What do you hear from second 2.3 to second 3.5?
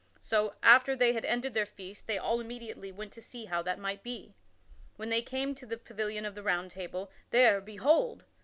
immediately went to see